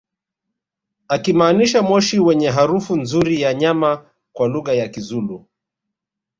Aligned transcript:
akimaanisha 1.07 1.81
moshi 1.81 2.19
wenye 2.19 2.49
harufu 2.49 2.95
nzuri 2.95 3.41
ya 3.41 3.53
nyama 3.53 4.09
kwa 4.33 4.47
lugha 4.47 4.73
ya 4.73 4.89
kizulu 4.89 5.45